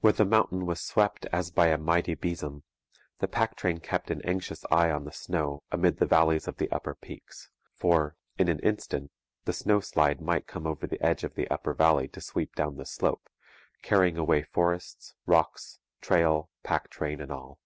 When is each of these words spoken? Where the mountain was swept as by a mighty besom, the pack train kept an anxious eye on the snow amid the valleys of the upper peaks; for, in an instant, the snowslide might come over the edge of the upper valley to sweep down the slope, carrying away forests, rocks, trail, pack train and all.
Where 0.00 0.14
the 0.14 0.24
mountain 0.24 0.64
was 0.64 0.80
swept 0.80 1.26
as 1.30 1.50
by 1.50 1.66
a 1.66 1.76
mighty 1.76 2.14
besom, 2.14 2.62
the 3.18 3.28
pack 3.28 3.54
train 3.54 3.80
kept 3.80 4.10
an 4.10 4.22
anxious 4.22 4.64
eye 4.70 4.90
on 4.90 5.04
the 5.04 5.12
snow 5.12 5.62
amid 5.70 5.98
the 5.98 6.06
valleys 6.06 6.48
of 6.48 6.56
the 6.56 6.70
upper 6.72 6.94
peaks; 6.94 7.50
for, 7.74 8.16
in 8.38 8.48
an 8.48 8.60
instant, 8.60 9.10
the 9.44 9.52
snowslide 9.52 10.22
might 10.22 10.46
come 10.46 10.66
over 10.66 10.86
the 10.86 11.04
edge 11.04 11.22
of 11.22 11.34
the 11.34 11.48
upper 11.50 11.74
valley 11.74 12.08
to 12.08 12.20
sweep 12.22 12.54
down 12.54 12.76
the 12.78 12.86
slope, 12.86 13.28
carrying 13.82 14.16
away 14.16 14.42
forests, 14.42 15.14
rocks, 15.26 15.78
trail, 16.00 16.48
pack 16.62 16.88
train 16.88 17.20
and 17.20 17.30
all. 17.30 17.58